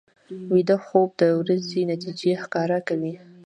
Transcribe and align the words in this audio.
ویده 0.51 0.77
خوب 0.85 1.09
د 1.21 1.23
ورځې 1.39 1.79
نتیجې 1.93 2.31
ښکاره 2.43 2.79
کوي 2.87 3.13